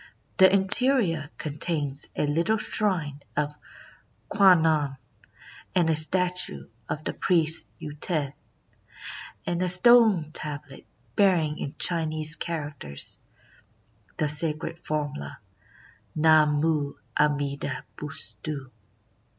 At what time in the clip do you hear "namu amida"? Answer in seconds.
16.15-17.85